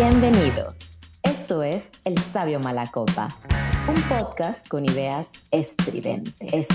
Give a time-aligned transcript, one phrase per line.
[0.00, 0.96] Bienvenidos.
[1.24, 3.26] Esto es El Sabio Malacopa,
[3.88, 6.68] un podcast con ideas estridentes.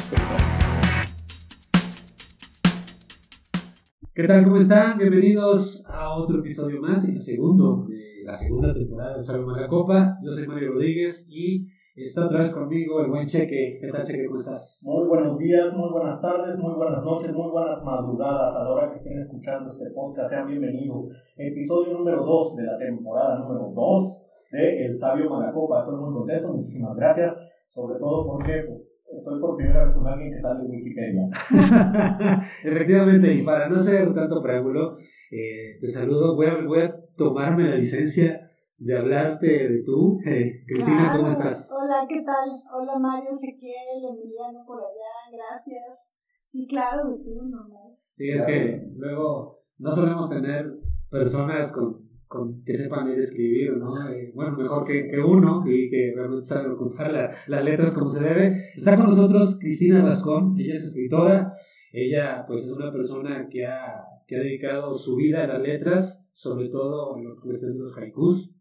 [4.14, 4.44] ¿Qué tal?
[4.44, 4.98] ¿Cómo están?
[4.98, 10.18] Bienvenidos a otro episodio más, el segundo de la segunda temporada de Sabio Malacopa.
[10.22, 13.78] Yo soy Mario Rodríguez y está otra vez conmigo el buen Cheque.
[13.80, 14.26] ¿Qué tal, Cheque?
[14.26, 14.80] ¿Cómo estás?
[14.82, 18.90] Muy buenos días, muy buenas tardes, muy buenas noches, muy buenas madrugadas a la hora
[18.90, 20.30] que estén escuchando este podcast.
[20.30, 21.06] Sean bienvenidos.
[21.38, 25.82] Episodio número 2 de la temporada número 2 de El Sabio Malacopa.
[25.82, 27.36] Estoy muy contento, muchísimas gracias.
[27.70, 28.82] Sobre todo porque pues,
[29.16, 31.30] estoy por primera vez con alguien que sale en Wikipedia.
[32.64, 34.98] Efectivamente, y para no hacer tanto preámbulo,
[35.30, 36.36] eh, te saludo.
[36.36, 40.20] Voy a, voy a tomarme la licencia de hablarte de tú.
[40.26, 41.63] Eh, Cristina, ¿cómo estás?
[41.84, 42.50] Hola, ¿qué tal?
[42.74, 46.08] Hola Mario, Ezequiel, Emiliano por allá, gracias.
[46.46, 47.92] Sí, claro, de tú, normal.
[48.16, 50.66] Sí, es que luego no solemos tener
[51.10, 54.08] personas con, con que sepan leer y escribir, ¿no?
[54.10, 58.10] Eh, bueno, mejor que, que uno y que realmente saben ocultar la- las letras como
[58.12, 58.70] se debe.
[58.78, 61.54] Está con nosotros Cristina Rascón, ella es escritora,
[61.92, 66.26] ella pues es una persona que ha, que ha dedicado su vida a las letras,
[66.32, 68.56] sobre todo en lo que es los haikus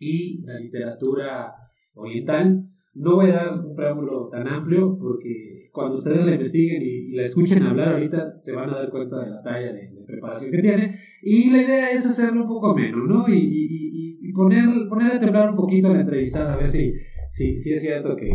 [0.00, 1.54] y la literatura
[1.96, 2.62] oriental.
[2.94, 7.22] No voy a dar un preámbulo tan amplio porque cuando ustedes la investiguen y, la
[7.24, 10.98] escuchen hablar ahorita se van a dar cuenta de la talla de, preparación que tiene.
[11.22, 13.28] Y la idea es hacerlo un poco menos, ¿no?
[13.28, 16.92] Y, y, poner, poner a temblar un poquito la entrevistada, a ver si,
[17.32, 18.30] si, si es cierto que,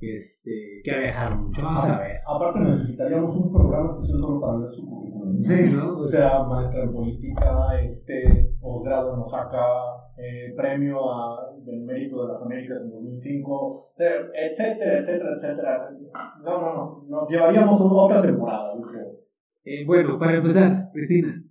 [0.00, 1.62] este, que ha viajado mucho.
[1.62, 2.16] Vamos a ver.
[2.26, 5.40] Aparte necesitaríamos un programa especial solo para ver su currículum.
[5.40, 5.98] Sí, ¿no?
[5.98, 9.58] O sea, maestra en política, este, posgrado en Osaka,
[10.16, 14.04] eh, premio a, del mérito de las Américas en 2005, eh,
[14.34, 15.90] etcétera, etcétera, etcétera.
[16.42, 19.18] No, no, no, nos llevaríamos otra temporada, yo creo.
[19.64, 21.42] Eh, bueno, para empezar, Cristina,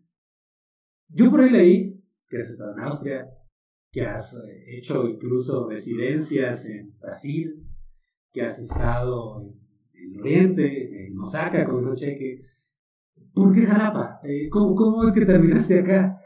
[1.10, 3.30] yo por ahí leí que has estado en Austria,
[3.92, 7.67] que has eh, hecho incluso residencias en Brasil,
[8.38, 9.58] que has estado en,
[9.96, 12.44] en Oriente, en Osaka con un cheque.
[13.34, 14.20] ¿Por qué Jalapa?
[14.24, 16.22] Eh, ¿cómo, ¿Cómo es que terminaste acá?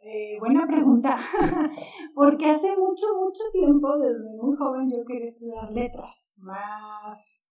[0.00, 1.16] Eh, buena pregunta,
[2.14, 7.42] porque hace mucho, mucho tiempo, desde muy joven, yo quería estudiar letras, más,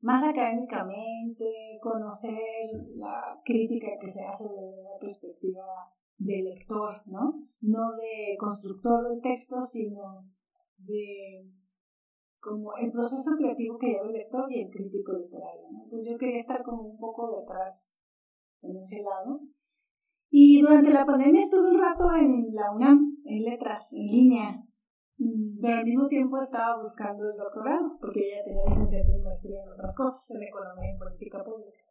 [0.00, 1.44] más académicamente,
[1.80, 2.34] conocer
[2.96, 5.64] la crítica que se hace desde una perspectiva
[6.16, 7.46] de lector, ¿no?
[7.60, 10.24] No de constructor de textos, sino
[10.78, 11.46] de
[12.48, 15.84] como el proceso creativo que lleva el lector y el crítico literario, ¿no?
[15.84, 17.94] Entonces yo quería estar como un poco detrás
[18.62, 19.40] en ese lado.
[20.30, 24.68] Y durante la pandemia estuve un rato en la UNAM, en letras, en línea,
[25.18, 29.62] Mm, pero al mismo tiempo estaba buscando el doctorado, porque ella tenía licenciatura y maestría
[29.62, 31.82] en otras cosas, en economía y política pública.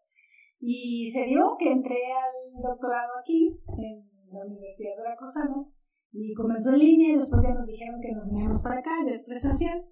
[0.60, 5.68] Y se dio que entré al doctorado aquí, en la Universidad Veracruzana,
[6.14, 9.14] y comenzó en línea y después ya nos dijeron que nos veníamos para acá, ya
[9.14, 9.86] es presencial.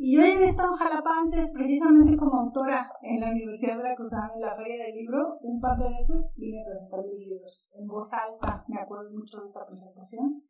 [0.00, 4.30] Y yo ya había estado en Jalapa antes, precisamente como autora en la Universidad Veracruzana,
[4.32, 7.84] en la Feria del Libro, un par de veces vine a presentar mis libros en
[7.88, 10.40] voz alta, me acuerdo mucho de esa presentación,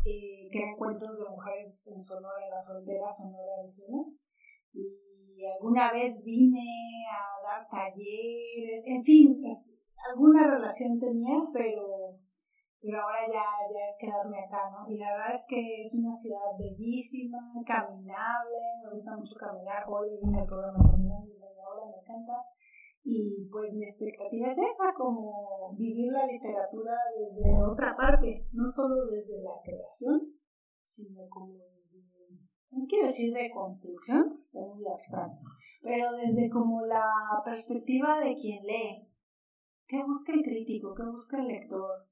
[0.00, 4.06] eh, que eran cuentos de mujeres en Sonora, en la frontera Sonora del Sur.
[4.72, 6.64] Y alguna vez vine
[7.12, 9.44] a dar talleres, en fin,
[10.08, 12.16] alguna relación tenía, pero,
[12.80, 14.88] pero ahora ya, ya es quedarme acá, ¿no?
[14.88, 20.18] Y la verdad es que es una ciudad bellísima, caminable, me gusta mucho caminar, hoy
[20.22, 22.34] vine al programa caminando y ahora me encanta.
[23.08, 29.06] Y pues mi expectativa es esa, como vivir la literatura desde otra parte, no solo
[29.06, 30.20] desde la creación,
[30.86, 32.34] sino como desde,
[32.72, 35.38] no quiero decir de construcción, está muy abstracto,
[35.82, 37.06] pero desde como la
[37.44, 39.08] perspectiva de quien lee.
[39.86, 40.92] ¿Qué busca el crítico?
[40.96, 42.08] ¿Qué busca el lector?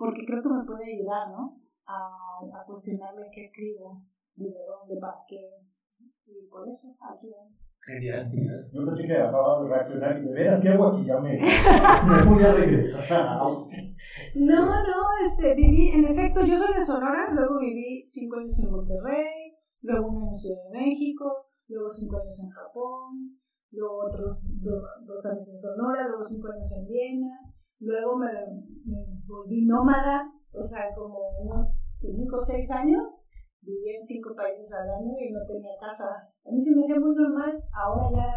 [0.00, 1.60] Porque creo que me puede ayudar, ¿no?
[1.84, 4.00] A, a cuestionarme qué escribo,
[4.34, 5.60] desde dónde, para qué.
[6.24, 7.52] Y por eso, aquí vamos.
[7.84, 8.60] Genial, genial.
[8.72, 11.04] Yo pensé que acababa de reaccionar y de veras, ¿qué hago aquí?
[11.04, 13.84] Ya me, me voy a regresar a Austria.
[14.36, 18.70] No, no, este, viví, en efecto, yo soy de Sonora, luego viví cinco años en
[18.70, 19.52] Monterrey,
[19.82, 21.24] luego un año en Ciudad de México,
[21.68, 23.36] luego cinco años en Japón,
[23.72, 27.32] luego otros do- dos años en Sonora, luego cinco años en Viena,
[27.80, 28.28] luego me,
[29.26, 31.66] volví nómada, o sea, como unos
[31.98, 33.02] cinco o seis años,
[33.62, 36.06] viví en cinco países al año y no tenía casa.
[36.44, 38.28] A mí se me hacía muy normal, ahora ya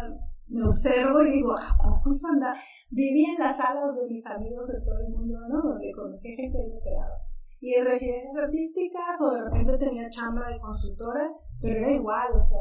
[0.48, 2.54] me observo y digo, ah, ¿cómo eso anda?
[2.90, 5.62] Viví en las salas de mis amigos de todo el mundo, ¿no?
[5.62, 7.16] Donde conocí gente y quedaba.
[7.60, 11.30] Y en residencias artísticas o de repente tenía chamba de consultora,
[11.60, 12.60] pero era igual, o sea,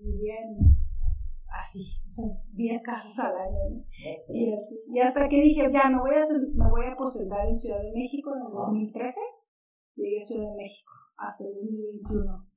[0.00, 0.58] vivía en
[1.50, 4.34] así, o sea, 10 casas al año, ¿no?
[4.34, 4.80] Y, así.
[4.88, 7.92] y hasta que dije, ya, me voy, a, me voy a posentar en Ciudad de
[7.92, 9.20] México en el 2013,
[9.96, 12.48] llegué a Ciudad de México hasta el 2021.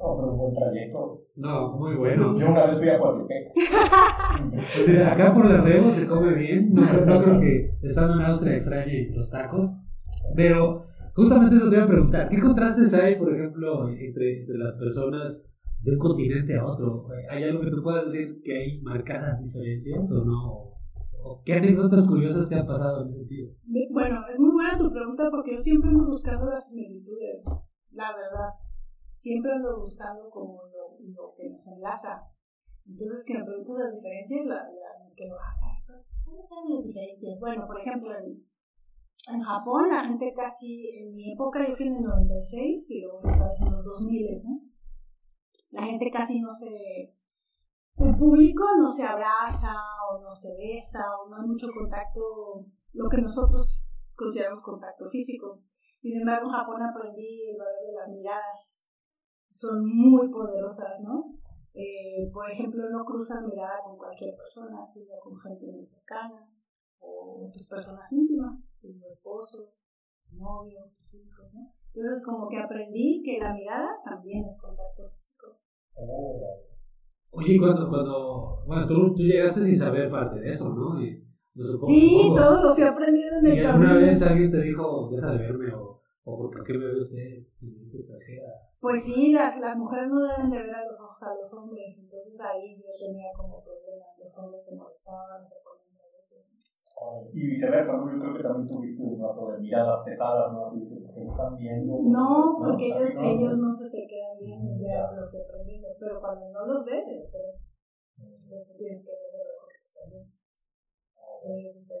[0.00, 1.20] No, pero un buen trayecto.
[1.36, 2.38] No, muy bueno.
[2.38, 3.52] Yo una vez fui a Coatepec.
[5.12, 6.72] Acá por la Rebo se come bien.
[6.72, 9.72] No, no creo que estando en Austria extrañe los tacos.
[10.34, 12.28] Pero justamente eso te iba a preguntar.
[12.30, 15.42] ¿Qué contrastes hay, por ejemplo, entre, entre las personas
[15.82, 17.06] de un continente a otro?
[17.30, 20.70] ¿Hay algo que tú puedas decir que hay marcadas diferencias o no?
[21.22, 23.52] ¿O ¿Qué anécdotas curiosas te han pasado en ese sentido?
[23.90, 27.44] Bueno, es muy buena tu pregunta porque yo siempre ando buscando las similitudes,
[27.92, 28.50] la verdad.
[29.14, 32.24] Siempre ando buscando como lo, lo que nos enlaza.
[32.88, 36.84] Entonces, que me preguntas las diferencias, la, la, me quedo, ah, caray, ¿cuáles son las
[36.84, 37.38] diferencias?
[37.38, 38.40] Bueno, por ejemplo, en,
[39.28, 43.20] en Japón la gente casi, en mi época yo fui en el 96 y luego
[43.28, 44.69] en los 2000, ¿no?
[45.70, 47.14] La gente casi no se...
[47.96, 49.74] El público no se abraza
[50.10, 53.78] o no se besa o no hay mucho contacto, lo que nosotros
[54.14, 55.60] consideramos contacto físico.
[55.98, 58.74] Sin embargo, en Japón aprendí el valor de las miradas.
[59.52, 61.34] Son muy poderosas, ¿no?
[61.74, 66.48] Eh, por ejemplo, no cruzas mirada con cualquier persona, sino con gente muy cercana
[66.98, 69.72] o tus personas íntimas, tu esposo,
[70.30, 71.60] tu novio, tus hijos, ¿no?
[71.94, 75.58] Entonces, como que aprendí que la mirada también es contacto físico.
[77.32, 81.00] Oye, cuando, cuando bueno, tú, tú llegaste sin saber parte de eso, ¿no?
[81.02, 81.22] Y,
[81.54, 82.36] no supongo, Sí, supongo.
[82.40, 84.06] todo lo fui aprendiendo en ¿Y el alguna camino.
[84.06, 87.98] vez alguien te dijo, deja de verme o, o por qué me ve usted mente
[87.98, 88.50] extranjera?
[88.80, 91.98] Pues sí, las, las mujeres no deben de ver a los ojos a los hombres,
[91.98, 95.89] entonces ahí yo tenía como problemas, los hombres se molestaban, se ponían.
[97.32, 98.10] Y viceversa, ¿no?
[98.12, 100.66] Yo creo que también tuviste un rato de miradas pesadas, ¿no?
[100.66, 101.98] Así que están viendo.
[102.04, 106.20] No, porque ellos, Así, ellos no se te quedan bien, ya lo estoy aprendiendo, pero
[106.20, 107.30] cuando no los ves, ellos.
[108.18, 110.40] Entonces tienes que ver lo que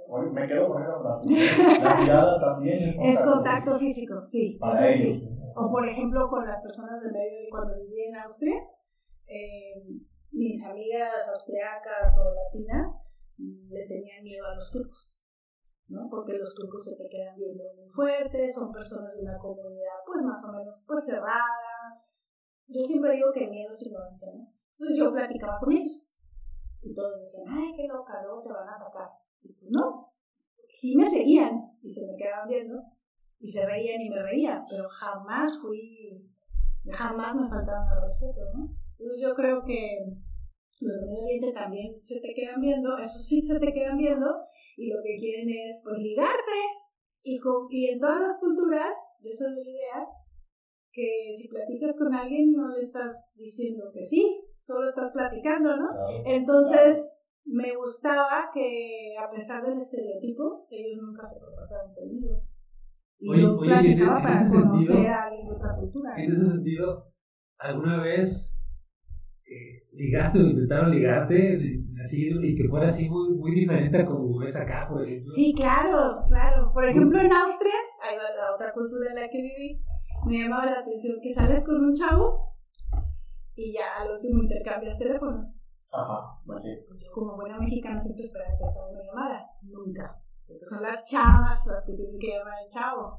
[0.08, 1.80] Oye, me quedo con esa frase.
[1.80, 4.58] La mirada también es Es contacto físico, sí.
[4.60, 5.22] Para eso ellos.
[5.22, 5.28] sí.
[5.56, 8.56] O por ejemplo con las personas del medio, cuando viví en Austria,
[9.26, 9.82] eh,
[10.32, 13.09] mis amigas austriacas o latinas mm,
[13.40, 15.12] le tenían miedo a los turcos,
[15.88, 16.08] ¿no?
[16.10, 20.24] Porque los turcos se te quedan viendo muy fuertes, son personas de una comunidad pues
[20.24, 21.96] más o menos pues cerrada.
[22.68, 24.46] Yo siempre digo que el miedo es ignorancia, ¿no?
[24.78, 26.06] Entonces yo platicaba con ellos
[26.82, 29.08] y todos decían, ay, qué loca, luego te van a atacar.
[29.42, 30.12] Y no,
[30.68, 31.52] sí me seguían
[31.82, 32.82] y se me quedaban viendo
[33.40, 36.30] y se reían y me reía, pero jamás fui,
[36.90, 38.68] jamás me faltaban al respeto, ¿no?
[38.98, 40.14] Entonces yo creo que
[40.80, 44.26] los de Medio Oriente también se te quedan viendo, eso sí se te quedan viendo
[44.76, 46.58] y lo que quieren es pues ligarte
[47.22, 50.06] y, con, y en todas las culturas, yo soy de la idea
[50.92, 55.88] que si platicas con alguien no le estás diciendo que sí, solo estás platicando, ¿no?
[55.90, 56.22] Claro.
[56.26, 57.08] Entonces,
[57.44, 62.42] me gustaba que, a pesar del estereotipo, ellos nunca se pasaron conmigo.
[63.18, 65.76] Y Oye, yo oye, en- platicaba en para ese conocer sentido- a alguien de otra
[65.76, 66.14] cultura.
[66.16, 67.12] En ese sentido,
[67.58, 68.49] ¿alguna vez
[69.50, 74.42] eh, ligaste o intentaron ligarte así y que fuera así muy, muy diferente a como
[74.42, 75.32] es acá, por ejemplo?
[75.34, 76.72] Sí, claro, claro.
[76.72, 79.82] Por ejemplo, en Austria, va la otra cultura en la que viví,
[80.26, 82.54] me llamaba la atención que sales con un chavo
[83.56, 85.58] y ya al último intercambias teléfonos.
[85.92, 89.46] Ajá, Bueno, pues yo como buena mexicana siempre esperaba que el chavo me llamara.
[89.62, 90.16] Nunca.
[90.46, 93.18] Porque son las chavas las que tienen que llamar al chavo.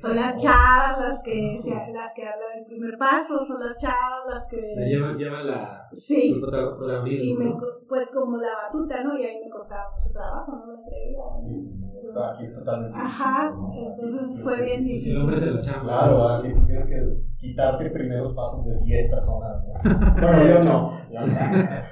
[0.00, 4.26] Son las chavas las que, se, las que hablan del primer paso, son las chavas
[4.28, 4.60] las que...
[4.88, 7.60] Llevan, llevan la, Sí, el y me, ¿no?
[7.88, 9.16] pues como la batuta, ¿no?
[9.16, 11.24] Y ahí me costaba mucho trabajo, no me atrevía.
[11.40, 12.98] Sí, está aquí totalmente.
[12.98, 13.72] Ajá, ¿no?
[13.74, 15.16] entonces fue bien El difícil.
[15.18, 15.82] hombre se lo chamba.
[15.84, 17.00] Claro, aquí tú tienes que
[17.38, 19.64] quitarte primeros pasos de 10 personas.
[19.66, 20.20] ¿no?
[20.20, 21.36] Bueno, yo no, yo no.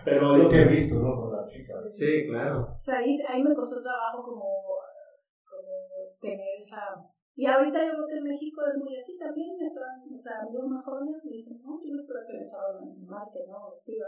[0.05, 1.15] Pero es lo que he visto, ¿no?
[1.21, 1.77] Con las chicas.
[1.93, 2.61] Sí, claro.
[2.81, 4.43] O sea, ahí, ahí me costó trabajo como,
[5.49, 6.81] como tener esa...
[7.37, 10.67] Y ahorita yo creo que en México es muy así también, están, o sea, amigos
[10.69, 13.57] más jóvenes me dicen, no, yo no espero que el chavo me marque, ¿no?
[13.67, 14.07] O escriba.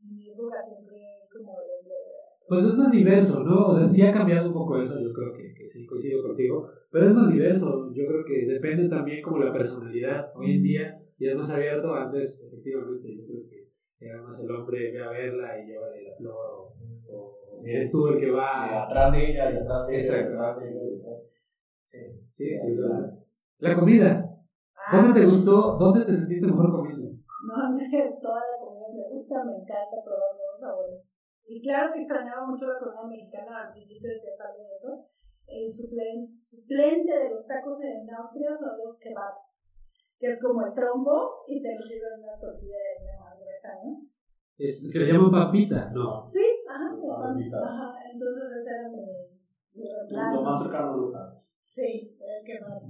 [0.00, 1.76] Y mi duda siempre es como de...
[1.88, 3.68] de- Pues es más diverso, ¿no?
[3.68, 6.66] O sea, sí ha cambiado un poco eso, yo creo que, que sí coincido contigo,
[6.90, 10.30] pero es más diverso, yo creo que depende también como la personalidad.
[10.34, 13.68] Hoy en día ya es más abierto, antes efectivamente yo creo que
[14.06, 16.72] era más el hombre ve a verla y llévale la flor, o,
[17.08, 18.84] o eres tú el que Y va...
[18.84, 20.32] atrás de ella, y atrás de ella, y Exacto.
[20.42, 21.12] atrás de ella.
[21.94, 22.02] Sí,
[22.36, 23.06] Sí, sí, claro.
[23.58, 24.26] La comida,
[24.74, 25.76] Ah, ¿dónde te gustó?
[25.78, 27.06] ¿Dónde te sentiste mejor comiendo?
[27.46, 27.82] No, a mí
[28.20, 30.96] toda la comida me gusta, me encanta probar nuevos sabores.
[31.46, 34.90] Y claro que extrañaba mucho la comida mexicana, al principio decía también eso.
[35.46, 39.34] El suplen- suplente de los tacos en Austria son los kebab,
[40.18, 41.14] que es como el trombo
[41.46, 44.00] y te lo sirven en una tortilla de harina más gruesa, ¿no?
[44.56, 46.26] Es, que le llaman papita, no.
[46.32, 47.36] Sí, ajá, Ah, pan.
[47.36, 47.62] mitad.
[47.62, 47.92] ajá.
[48.10, 49.04] Entonces ese era mi,
[49.74, 50.58] mi Lo más reemplazo.
[50.64, 51.43] cercano a los tacos.
[51.74, 52.86] Sí, era el kebab.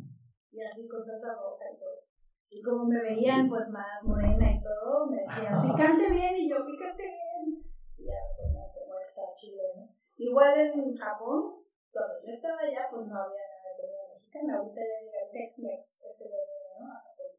[0.52, 2.04] y así con salsa roja y todo.
[2.50, 6.60] Y como me veían pues más morena y todo, me decían, picante bien, y yo,
[6.60, 7.64] picante bien.
[7.96, 13.08] Y ya, pues no, como está chile, Igual en Japón, cuando yo estaba allá, pues
[13.08, 14.52] no había nada de comida mexicana.
[14.60, 16.40] Ahorita ya llega el Tex-Mex, ese de,
[16.78, 16.84] ¿no?
[16.92, 17.32] A Japón.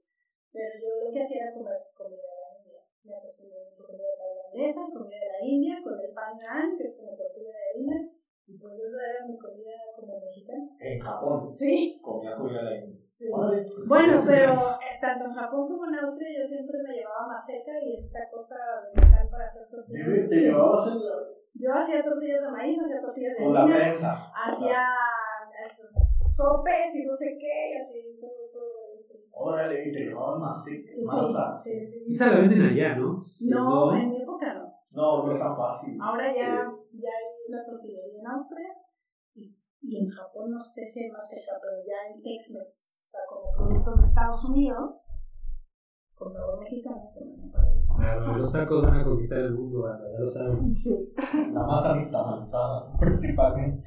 [0.51, 2.81] Pero yo lo que hacía era comer comida de la India.
[3.05, 6.97] Me acostumbré mucho comida tailandesa, comida de la India, con el pan naan, que es
[6.97, 8.14] como tortilla de harina.
[8.47, 10.69] Y pues eso era mi comida como mexicana.
[10.79, 11.53] En Japón.
[11.53, 11.99] Sí.
[12.01, 13.01] Comías comida India.
[13.11, 13.29] Sí.
[13.87, 17.93] Bueno, pero eh, tanto en Japón como en Austria yo siempre me llevaba maseca y
[17.93, 18.55] esta cosa
[18.93, 20.29] de metal para hacer tortillas.
[20.29, 21.13] ¿Te llevabas en la,
[21.53, 24.83] Yo hacía tortillas de maíz, hacía tortillas de harina, hacía
[25.65, 25.91] esos
[26.35, 28.74] sopes y no sé qué, y así todo, todo.
[29.37, 31.57] Órale, te llevaban más Sí, masa.
[31.61, 32.05] sí, sí.
[32.13, 33.23] Esa la venden allá, ¿no?
[33.41, 34.71] No, en mi época no.
[34.95, 35.97] No, no es tan fácil.
[36.01, 38.69] Ahora ya, ya hay una tortillería en Austria
[39.35, 43.19] y, y en Japón no sé si hay maseca, pero ya en Tex-Mex, o sea,
[43.29, 45.01] como productos de Estados Unidos,
[46.15, 47.11] con sabor mexicano.
[47.97, 50.73] Claro, los tacos van a conquistar el mundo, ya lo saben.
[50.73, 51.13] Sí.
[51.51, 53.83] La masa nixtamalizada, principalmente.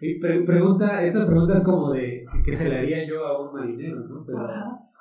[0.00, 3.52] Y pre- pregunta, esta pregunta es como de que se le haría yo a un
[3.54, 4.24] marinero, ¿no?
[4.26, 4.38] Pero.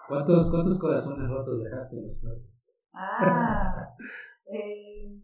[0.08, 2.44] ¿cuántos, ¿cuántos corazones rotos dejaste en los platos?
[2.94, 3.88] Ah.
[4.54, 5.18] eh,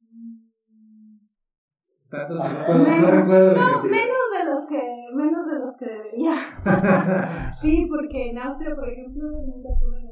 [2.10, 4.80] Tantos que no, puedo, no Menos- recuerdo no, menos de los que
[5.12, 6.34] menos de los que debería.
[7.60, 10.02] Sí, porque en Austria, por ejemplo, nunca tuve.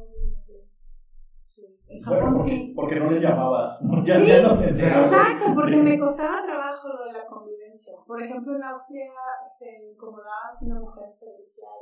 [1.54, 1.62] Sí.
[1.88, 2.72] En Bueno, Japón porque, sí.
[2.74, 3.80] porque no les llamabas.
[4.04, 4.70] Ya, Sí, ya no te.
[4.70, 7.94] Exacto, porque me costaba trabajo lo de la convivencia.
[8.06, 9.12] Por ejemplo, en Austria
[9.46, 11.80] se incomodaba si una mujer es servicial.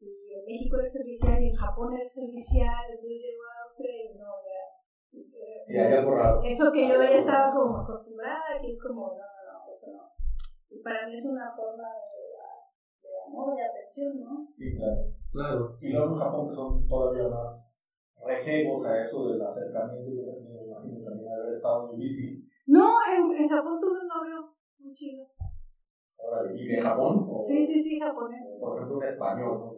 [0.00, 2.84] Y en México es servicial y en Japón es servicial.
[2.90, 4.82] Entonces llego a Austria y no, ya.
[5.66, 6.42] Sí, hay algo raro.
[6.42, 10.10] Eso que yo ya estaba como acostumbrada, que es como, no, no, no, eso no.
[10.70, 14.48] Y para mí es una forma de, de amor, de atención, ¿no?
[14.56, 15.02] Sí, claro.
[15.32, 15.76] Claro.
[15.80, 17.62] Y luego en Japón que son todavía más
[18.24, 20.10] rejegos a eso del acercamiento.
[20.10, 22.41] Yo me imagino también haber estado muy bici.
[22.66, 24.46] No, en, en Japón tuve un novio
[24.78, 25.24] muy chido.
[26.54, 27.26] ¿Y de Japón?
[27.26, 28.38] O, Sí, sí, sí, japonés.
[28.60, 29.72] Por ejemplo, un español, ¿no?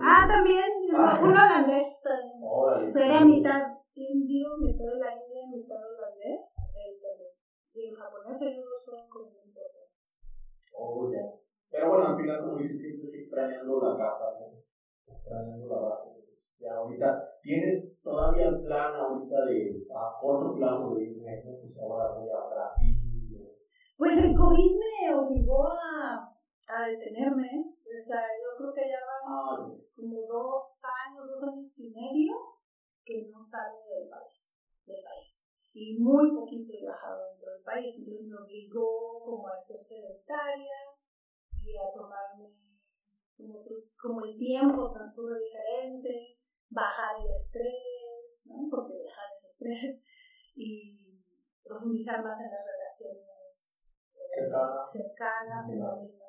[0.00, 0.64] Ah, también,
[0.96, 1.18] Ah.
[1.20, 2.40] un holandés también.
[2.42, 2.90] Órale.
[2.94, 3.60] Era mitad
[3.94, 6.54] indio, mitad de la India, mitad holandés.
[6.56, 7.30] También.
[7.74, 9.90] Y el japonés ellos dos fueron como importantes.
[10.72, 11.20] Oh, ya.
[11.70, 15.12] Pero bueno, al final, como dices, siempre extrañando la casa, ¿no?
[15.12, 16.08] Extrañando la base.
[16.60, 17.08] Ya ahorita,
[17.40, 21.40] ¿tienes todavía el plan ahorita de a corto plazo de irme.
[21.42, 22.96] Pues ahora voy a Brasil.
[23.96, 26.28] Pues el COVID me obligó a,
[26.68, 27.48] a detenerme.
[27.64, 29.56] O sea, yo creo que ya van Ah,
[29.96, 32.34] como dos años, dos años y medio
[33.04, 34.36] que no salgo del país.
[34.86, 35.32] Del país.
[35.72, 37.94] Y muy poquito he viajado dentro del país.
[37.98, 40.76] Entonces me obligó como a ser sedentaria
[41.62, 42.48] y a tomarme
[43.36, 43.64] como,
[44.00, 46.39] como el tiempo transcurre diferente,
[46.70, 48.68] bajar el estrés, ¿no?
[48.70, 50.02] Porque dejar ese estrés
[50.54, 51.20] y
[51.64, 53.76] profundizar más en las relaciones
[54.14, 54.90] eh, Cercanas.
[54.92, 56.24] cercanas en la misma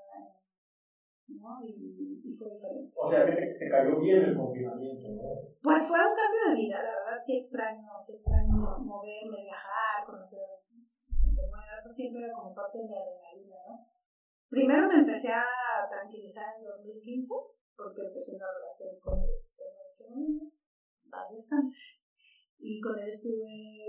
[1.31, 1.63] ¿no?
[1.63, 2.91] Y, y fue diferente.
[2.95, 5.21] O sea que te, te cayó bien el confinamiento, ¿no?
[5.63, 8.51] Pues fue un cambio de vida, la verdad sí extraño, sí extraño
[8.83, 10.41] moverme, viajar, conocer
[11.07, 13.88] gente nueva, eso siempre era como parte de mi adrenalina, ¿no?
[14.50, 15.45] Primero me empecé a
[15.89, 17.33] tranquilizar en 2015,
[17.77, 19.29] porque empecé una relación con el
[20.01, 20.50] Mauricio Molina,
[21.10, 21.79] paz descanse,
[22.60, 23.88] y con él estuve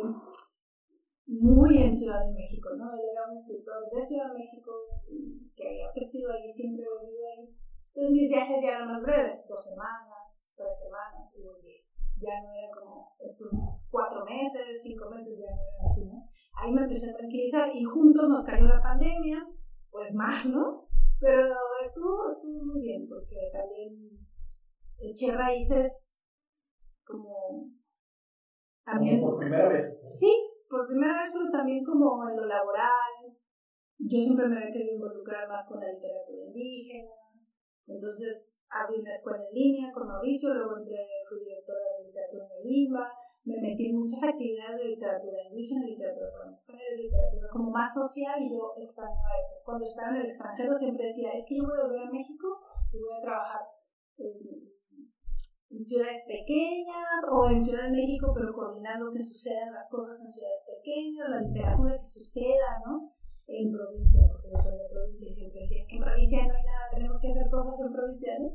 [1.27, 2.93] muy en Ciudad de México, ¿no?
[2.93, 4.73] Él era un escritor de Ciudad de México
[5.57, 7.49] que había crecido ahí, siempre vivido ahí.
[7.95, 11.43] Entonces mis viajes ya eran más breves, dos semanas, tres semanas y.
[12.23, 13.51] Ya no era como estos
[13.91, 16.23] cuatro meses, cinco meses, ya no era así, ¿no?
[16.55, 19.45] Ahí me empecé a tranquilizar y juntos nos cayó la pandemia,
[19.91, 20.87] pues más, ¿no?
[21.19, 24.23] Pero estuvo, estuvo muy bien porque también
[25.03, 26.11] eché raíces
[27.05, 27.69] como
[28.85, 29.95] también por primera vez.
[30.19, 30.33] Sí,
[30.69, 33.31] por primera vez, pero también como en lo laboral.
[33.99, 37.15] Yo siempre me había querido involucrar más con la literatura indígena.
[37.87, 42.69] Entonces abrí una escuela en línea con Mauricio, luego entré, fui directora de literatura en
[42.69, 43.07] Lima.
[43.45, 48.39] Me metí en muchas actividades de literatura indígena, literatura para mujeres, literatura como más social
[48.39, 49.59] y yo extrañaba eso.
[49.65, 52.49] Cuando estaba en el extranjero siempre decía, es que yo voy a volver a México
[52.93, 53.63] y voy a trabajar
[54.19, 54.72] en,
[55.73, 60.33] en ciudades pequeñas o en Ciudad de México, pero coordinando que sucedan las cosas en
[60.33, 63.11] ciudades pequeñas, la literatura que suceda, ¿no?
[63.49, 66.55] En provincia, porque yo soy de provincia y siempre decía, es que en provincia no
[66.55, 68.49] hay nada, tenemos que hacer cosas en provincia, ¿no?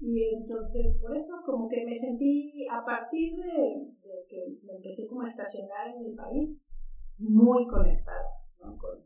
[0.00, 5.06] Y entonces, por eso, como que me sentí, a partir de, de que me empecé
[5.06, 6.62] como a estacionar en mi país,
[7.18, 8.76] muy conectada, ¿no?
[8.78, 9.02] Con,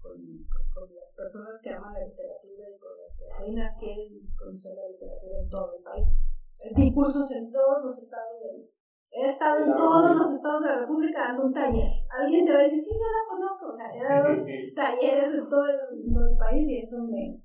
[0.00, 0.16] con,
[0.50, 4.74] pues, con las personas que aman la literatura y con las que reinas quieren conocer
[4.74, 6.27] la literatura en todo el país.
[6.74, 8.68] Di cursos en todos los estados del
[9.10, 11.90] He estado en todos los estados de la República dando un taller.
[12.10, 13.72] Alguien te va a decir, sí, yo la conozco.
[13.72, 14.44] O sea, he dado
[14.76, 17.40] talleres en todo el, todo el país y eso me,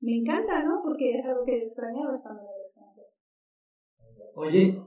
[0.00, 0.82] me encanta, ¿no?
[0.82, 3.08] Porque es algo que yo extrañaba estando en el extranjero.
[4.34, 4.82] Oye,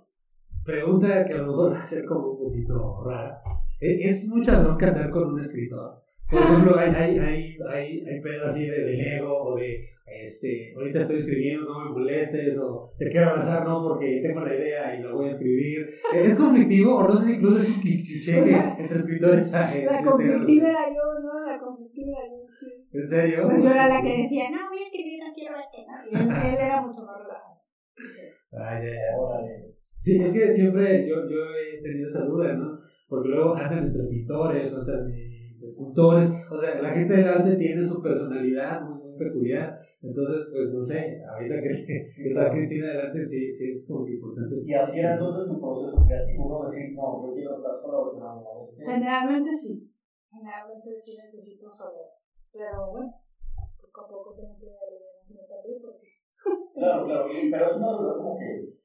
[0.66, 3.42] pregunta que a lo mejor va a ser como un poquito rara.
[3.80, 6.04] ¿E-, ¿Es mucha bronca andar con un escritor?
[6.30, 10.74] Por ejemplo, hay, hay, hay, hay, hay pedos así de, de ego o de, este,
[10.76, 14.96] ahorita estoy escribiendo, no me molestes, o te quiero abrazar, no, porque tengo la idea
[14.96, 15.88] y lo voy a escribir.
[16.14, 19.54] ¿Es conflictivo o no sé si incluso es un chicheque entre escritores?
[19.54, 21.46] Eh, la conflictiva era yo, ¿no?
[21.46, 22.88] La conflictiva era yo, sí.
[22.92, 23.44] ¿En serio?
[23.44, 25.96] Pues yo era la que decía, no, voy a escribir, no quiero verte, ¿no?
[26.08, 27.58] Y él, él era mucho más relajado.
[28.52, 29.78] Ay, ya, ya.
[30.00, 32.80] Sí, es que siempre yo, yo he tenido esa duda, ¿no?
[33.10, 34.86] Porque luego andan entre pintores, o
[35.62, 40.70] escultores, o sea, la gente del arte tiene su personalidad muy, muy peculiar, entonces, pues
[40.74, 41.70] no sé, ahorita que,
[42.30, 44.56] está Cristina delante, sí, sí es como que importante.
[44.64, 46.70] Y así era entonces tu proceso creativo, ¿no?
[46.70, 49.92] Decir, no, yo quiero estar solo no me Generalmente sí,
[50.30, 52.14] generalmente sí necesito solo,
[52.54, 53.12] pero bueno,
[53.82, 56.08] poco a poco tengo que darle también porque...
[56.76, 58.78] Claro, claro, pero es una soledad como que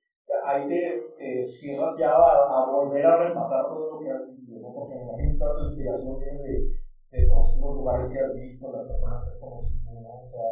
[0.45, 4.75] ahí te, cierras ya a, a, volver a repasar todo lo que has vivido, ¿no?
[4.75, 6.63] Porque me imagino que tu inspiración viene de,
[7.11, 10.23] de todos los lugares que has visto, las personas que has conocido, ¿no?
[10.23, 10.49] O sea,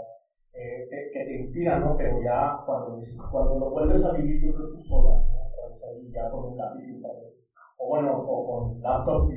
[0.52, 1.96] eh, que te inspiran, ¿no?
[1.96, 3.00] Pero ya cuando,
[3.30, 5.40] cuando lo vuelves a vivir, yo creo tú sola, ¿no?
[5.86, 7.32] ahí ya con un lápiz y papel.
[7.78, 9.36] O bueno, o con laptop y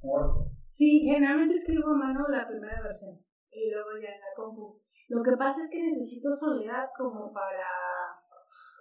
[0.00, 0.48] Word.
[0.70, 3.14] Sí, generalmente escribo a mano la primera versión
[3.50, 4.76] y luego ya en la compu.
[5.08, 7.68] Lo que pasa es que necesito soledad como para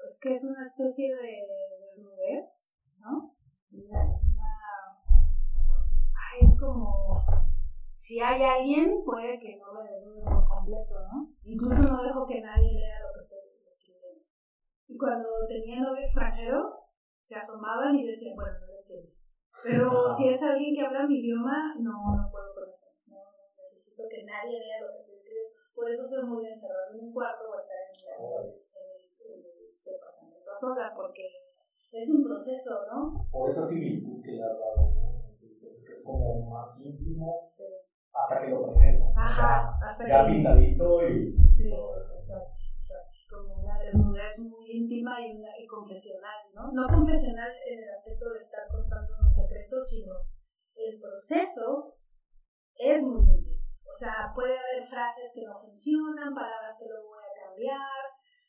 [0.10, 1.48] es que es una especie de
[1.86, 2.63] desnudez,
[3.00, 3.36] ¿no?
[3.72, 4.19] Una,
[6.41, 7.24] es como,
[7.95, 11.29] si hay alguien, puede que no me desnude por completo, ¿no?
[11.43, 14.25] Incluso no dejo que nadie lea lo que estoy escribiendo.
[14.87, 16.89] Y cuando tenía novio extranjero,
[17.27, 19.09] se asomaban y decían, bueno, no lo entiendo.
[19.63, 22.89] Pero si es alguien que habla mi idioma, no, no puedo con eso.
[23.07, 23.22] No,
[23.72, 25.53] necesito que nadie lea lo que estoy escribiendo.
[25.74, 27.52] Por eso soy muy encerrado en un cuarto
[30.63, 31.27] solas porque
[31.91, 33.27] es un proceso, ¿no?
[33.29, 34.95] Por esa similitud que le has dado,
[35.39, 37.43] que es como más íntimo
[38.13, 39.11] hasta que lo presentas.
[39.15, 40.31] Ajá, hasta ya que...
[40.31, 43.11] pintadito y sí, exacto, exacto.
[43.11, 46.71] Es como una desnudez muy íntima y, una, y confesional, ¿no?
[46.71, 50.15] No confesional en el aspecto de estar contando un secreto, sino
[50.75, 51.93] el proceso
[52.75, 53.59] es muy íntimo.
[53.83, 58.01] O sea, puede haber frases que no funcionan, palabras que luego voy a cambiar,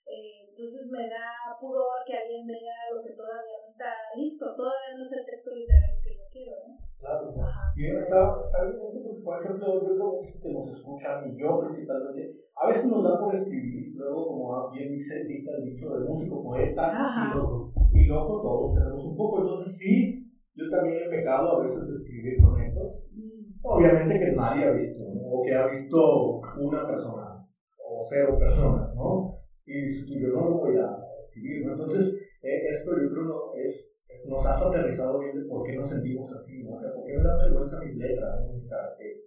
[0.07, 4.93] eh, entonces me da pudor que alguien vea lo que todavía no está listo, todavía
[4.97, 6.77] no es el texto literario que yo quiero, ¿no?
[7.01, 7.33] Claro,
[7.75, 12.37] y está, está bien, porque por ejemplo, yo creo que nos escuchan, y yo principalmente,
[12.55, 16.43] a veces nos da por escribir, luego como bien dice, dice el dicho del músico,
[16.43, 20.23] poeta y loco, y loco todos tenemos un poco, entonces sí,
[20.55, 23.59] yo también he pecado a veces de escribir sonetos, mm.
[23.63, 27.43] obviamente que nadie ha visto, o que ha visto una persona,
[27.85, 29.34] o cero personas, ¿no?
[29.67, 31.73] Y yo no lo voy a recibir, ¿no?
[31.73, 33.97] Entonces, eh, esto yo creo no, es,
[34.27, 36.77] nos has aterrizado bien de por qué nos sentimos así, ¿no?
[36.77, 38.53] O sea, por qué me da vergüenza mis letras, ¿no?
[38.53, 39.23] mis caracteres,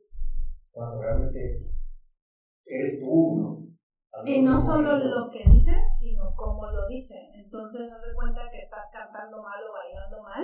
[0.71, 1.67] cuando realmente es,
[2.65, 3.67] eres tú, ¿no?
[4.25, 7.21] Y no solo lo que dices, sino cómo lo dicen.
[7.35, 10.43] Entonces, haz de cuenta que estás cantando mal o bailando mal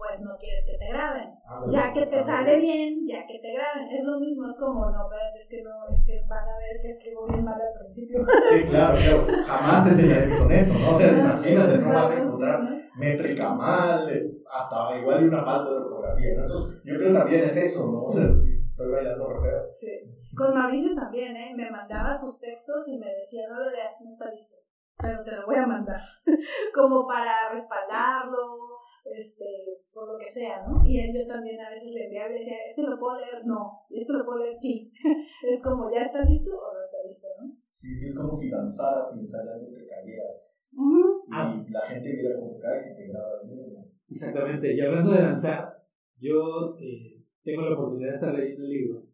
[0.00, 1.28] pues no quieres que te graben.
[1.44, 3.84] Ah, ya que te sale bien, ya que te graben.
[3.92, 5.04] Es lo mismo, es como, no,
[5.36, 8.24] es que no, es que van a ver que escribo bien mal al principio.
[8.24, 10.90] Sí, claro, pero jamás te enseñaré mi soneto, ¿no?
[10.90, 12.60] O sea, imagínate, no vas a encontrar
[12.96, 14.08] métrica mal,
[14.50, 16.42] hasta igual y una falta de ortografía, ¿no?
[16.44, 17.98] Entonces, yo creo que también es eso, ¿no?
[18.00, 19.60] O sea, estoy bailando rapero.
[19.78, 19.92] Sí.
[20.34, 21.52] Con Mauricio también, ¿eh?
[21.54, 24.56] Me mandaba sus textos y me decía, no lo leas, no está listo,
[24.96, 26.00] pero te lo voy a mandar.
[26.74, 30.86] como para respaldarlo, este, por lo que sea, ¿no?
[30.86, 33.44] Y yo también a veces le enviaba y decía, ¿este lo puedo leer?
[33.44, 33.86] No.
[33.88, 34.54] ¿Y esto lo puedo leer?
[34.54, 34.92] Sí.
[35.48, 37.52] es como, ¿ya está listo o no está listo, no?
[37.80, 40.50] Sí, sí, es como si danzaras y ensayando te cayeras.
[40.72, 43.86] Y la gente viera cómo te caes y te graba el mismo.
[44.08, 44.74] Exactamente.
[44.74, 45.82] Y hablando de danzar,
[46.18, 49.10] yo eh, tengo la oportunidad de estar leyendo el libro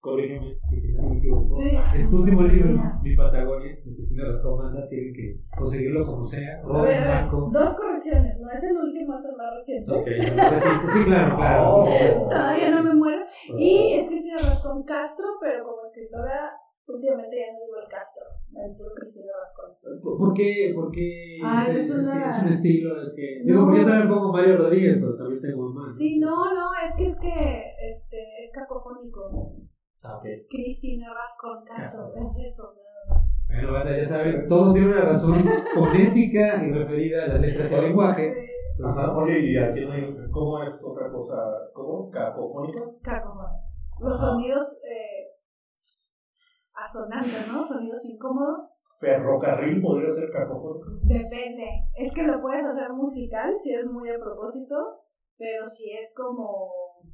[0.00, 1.60] corrígeme si me equivoco.
[1.60, 1.70] Sí.
[1.94, 2.70] Es tu último libro,
[3.02, 6.62] Mi Patagonia, de Cristina Rascón Manda, tienen que conseguirlo como sea.
[6.66, 9.92] Ver, a ver, dos correcciones, no es el último, es el más reciente.
[9.92, 11.60] Ok, reciente, sí, claro, claro.
[11.80, 13.22] Oh, Todavía no me muero.
[13.58, 16.52] Y es Cristina Rascón Castro, pero como escritora,
[16.88, 18.24] últimamente ya no digo el Castro,
[18.56, 20.18] el puro Cristina Rascón.
[20.18, 20.72] ¿Por qué?
[20.74, 23.42] Porque es, es, es, un estilo, es que...
[23.44, 25.96] Digo, porque yo también pongo Mario Rodríguez, pero también tengo más.
[25.96, 29.54] Sí, no, no, es que es que este, es cacofónico.
[30.02, 30.46] Ah, okay.
[30.48, 36.72] Cristina Vasconcaso, es eso, nada Bueno, banda, ya saben, todo tiene una razón fonética y
[36.72, 38.50] referida a las letras y al lenguaje.
[38.82, 41.36] Ajá, oye, y aquí no hay, ¿cómo es otra cosa?
[41.74, 42.10] ¿Cómo?
[42.10, 42.80] ¿Cacofónica?
[43.02, 43.70] Cacofónica.
[44.00, 45.36] Los sonidos eh,
[46.72, 47.62] asonantes, ¿no?
[47.62, 48.80] Sonidos incómodos.
[49.00, 50.86] ¿Ferrocarril podría ser cacofónico?
[51.02, 51.66] Depende.
[51.96, 54.76] Es que lo puedes hacer musical si es muy a propósito,
[55.36, 56.70] pero si es como
[57.02, 57.09] ah,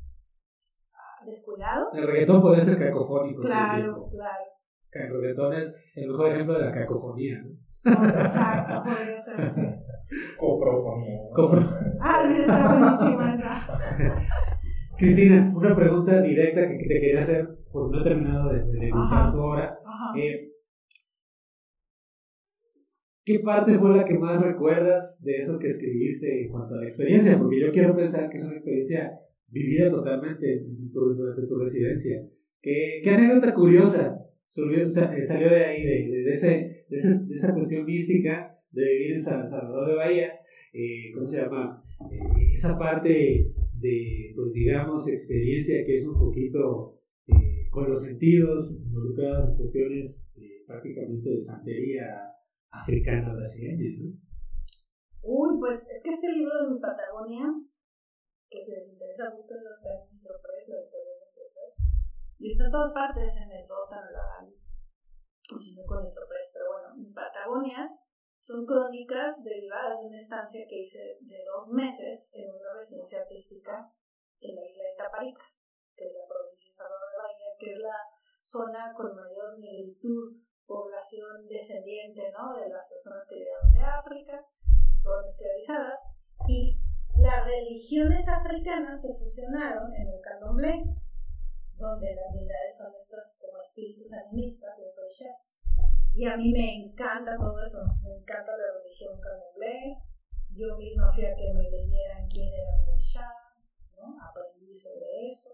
[1.27, 1.87] descuidado.
[1.93, 3.43] El reggaetón podría ser cacofónico.
[3.43, 4.45] Claro, claro.
[4.93, 7.51] El reggaetón es el mejor ejemplo de la cacofonía, ¿no?
[7.93, 9.61] Exacto, podría ser así.
[10.39, 11.19] Coprofonía.
[11.35, 13.79] Copro- Ah, está buenísima esa.
[14.99, 19.31] Cristina, una pregunta directa que te quería hacer, porque no he terminado de, de Ajá.
[19.31, 19.79] tu obra.
[20.17, 20.51] Eh,
[23.25, 26.85] ¿Qué parte fue la que más recuerdas de eso que escribiste en cuanto a la
[26.87, 27.37] experiencia?
[27.37, 29.19] Porque yo quiero pensar que es una experiencia
[29.59, 31.15] vivida totalmente en tu-
[31.49, 32.23] tu residencia.
[32.61, 36.49] ¿Qué, qué anécdota curiosa salió, sa- eh, salió de ahí, de, de ese,
[36.89, 40.33] de, ese- de esa cuestión mística de vivir en San Salvador de Bahía?
[40.73, 41.83] Eh, ¿Cómo se llama?
[42.11, 48.79] Eh, esa parte de, pues digamos, experiencia que es un poquito eh, con los sentidos
[48.85, 52.07] involucradas en cuestiones eh, prácticamente de santería
[52.71, 54.13] africana brasileña, ¿no?
[55.23, 57.47] Uy, pues es que este libro de mi Patagonia,
[58.51, 60.69] que si les interesa, búsquenlo, está en Micropress.
[62.39, 64.47] Y está en todas partes, en el sótano, en la.
[64.47, 67.91] Y si no con Micropress, pero bueno, mi Patagonia
[68.47, 73.91] son crónicas derivadas de una estancia que hice de dos meses en una residencia artística
[74.41, 75.43] en la isla de Taparica,
[75.97, 77.99] que es la provincia de Salvador de Bahía, que es la
[78.39, 82.55] zona con mayor negritud, población descendiente ¿no?
[82.55, 84.45] de las personas que llegaron de África,
[85.03, 85.99] fueron esclavizadas,
[86.47, 86.79] y
[87.19, 90.85] las religiones africanas se fusionaron en el candomblé,
[91.77, 95.49] donde las deidades son estos como espíritus animistas, los oishas.
[96.15, 99.99] Y a mí me encanta todo eso, me encanta la religión candomblé.
[100.55, 103.29] Yo misma fui a que me leyeran quién era mi oishá,
[103.97, 104.17] ¿no?
[104.23, 105.51] aprendí sobre eso.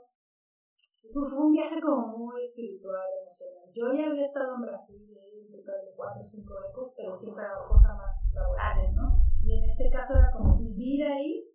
[1.02, 3.68] Eso fue un viaje como muy espiritual, emocional.
[3.74, 5.62] Yo ya había estado en Brasil, he ido
[5.96, 9.31] cuatro o cinco veces, pero siempre hago cosas más laborales, ¿no?
[9.42, 11.48] Y en este caso era como vivir ahí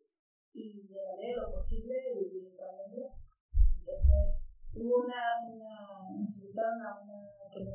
[0.53, 3.13] y de lo posible vivir en.
[3.79, 7.27] Entonces, hubo una, una, nos invitaron a una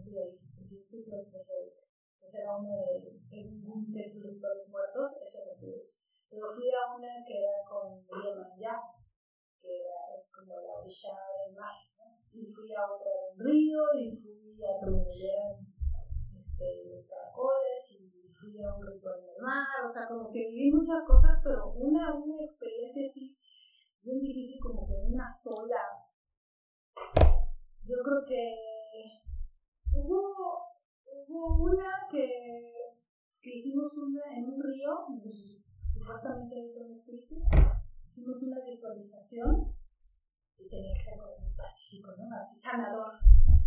[0.04, 1.82] pude ir, porque yo soy claustrofóbica.
[2.20, 3.18] Ese era uno de,
[3.64, 5.90] un de los muertos, ese pude ir.
[6.30, 8.82] Pero fui a una que era con Yemanjá,
[9.60, 12.18] que era, es como la orilla del mar, ¿no?
[12.32, 15.66] Y fui a otra en río, y fui a me dieran
[16.36, 17.61] este, los caracoles,
[18.60, 22.12] a un rito en el mar, o sea, como que viví muchas cosas, pero una,
[22.14, 23.36] una experiencia así,
[24.02, 25.80] bien difícil, como que una sola
[27.84, 29.22] yo creo que
[29.90, 30.22] hubo,
[31.04, 32.28] hubo una que,
[33.40, 34.90] que hicimos una en un río,
[35.92, 37.42] supuestamente hay un espíritu,
[38.06, 39.74] hicimos una visualización
[40.58, 42.36] y tenía que ser como pacífico, ¿no?
[42.36, 43.18] Así sanador.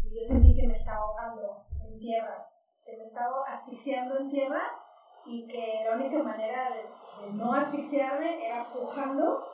[0.02, 2.48] Y yo sentí que me estaba ahogando en tierra,
[2.86, 4.62] que me estaba asfixiando en tierra
[5.26, 6.84] y que la única manera de,
[7.26, 9.52] de no asfixiarme era pujando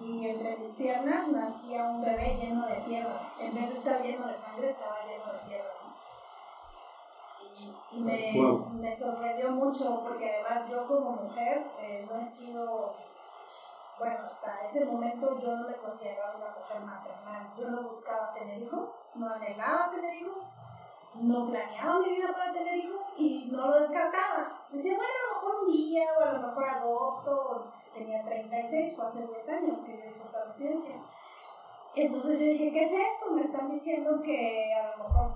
[0.00, 3.20] y entre mis piernas nacía un bebé lleno de tierra.
[3.40, 5.70] En vez de estar lleno de sangre, estaba lleno de tierra.
[7.58, 8.68] Y, y me, Wow.
[8.74, 12.94] me sorprendió mucho porque además yo como mujer eh, no he sido,
[13.98, 17.52] bueno, hasta ese momento yo no me consideraba una mujer maternal.
[17.56, 20.44] Yo no buscaba tener hijos, no anhelaba tener hijos,
[21.14, 24.66] no planeaba mi vida para tener hijos y no lo descartaba.
[24.70, 27.72] Decía, bueno, a lo mejor un día o a lo mejor adopto.
[27.94, 30.96] Tenía 36, fue hace 10 años que yo hice esa residencia.
[31.94, 33.30] Entonces yo dije, ¿qué es esto?
[33.30, 35.34] Me están diciendo que a lo mejor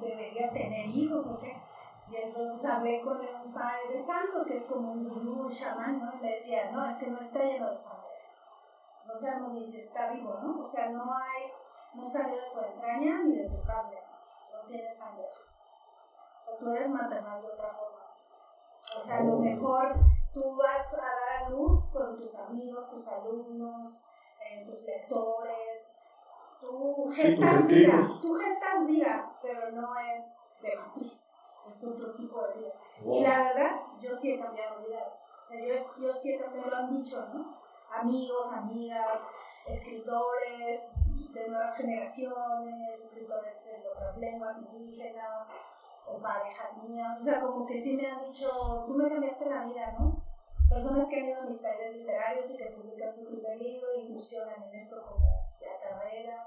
[0.00, 1.60] debería tener hijos o qué.
[2.08, 5.98] Y entonces hablé con un padre de santo, que es como un gurú, un chamán,
[6.00, 6.12] ¿no?
[6.14, 8.00] Y me decía, no, es que no está lleno de sangre.
[9.06, 10.64] No sabemos ni si está vivo, ¿no?
[10.64, 11.50] O sea, no hay,
[11.94, 13.96] no salió de tu entraña ni de tu carne,
[14.70, 15.24] no tiene sangre.
[15.24, 17.98] O sea, tú eres maternal de otra forma.
[18.96, 19.92] O sea, a lo mejor
[20.32, 24.06] tú vas a dar a luz con tus amigos, tus alumnos,
[24.46, 25.96] eh, tus lectores.
[26.60, 31.26] Tú Sí, gestas tus vida, tú gestas vida, pero no es de matriz,
[31.66, 32.72] es otro tipo de vida.
[32.98, 33.22] Y Wow.
[33.22, 35.24] la verdad, yo sí he cambiado vidas.
[35.44, 37.54] O sea, yo, yo sí he cambiado, lo han dicho, ¿no?
[37.92, 39.22] Amigos, amigas,
[39.70, 40.92] escritores
[41.32, 45.48] de nuevas generaciones, escritores de otras lenguas indígenas,
[46.06, 47.20] o parejas mías.
[47.20, 50.22] O sea, como que sí me han dicho, tú me cambiaste la vida, ¿no?
[50.68, 54.00] Personas que han ido a mis talleres literarios y que publican su primer libro e
[54.02, 55.26] incursionan en esto como
[55.60, 56.46] la carrera.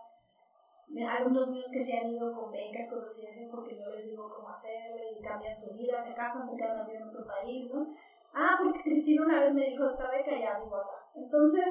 [1.18, 4.50] algunos niños que se han ido con becas, con residencias porque yo les digo cómo
[4.50, 7.88] hacerle y cambian su vida, se casan, se quedan a vivir en otro país, ¿no?
[8.34, 11.06] Ah, porque Cristina una vez me dijo esta beca ya vivo acá.
[11.16, 11.66] Entonces...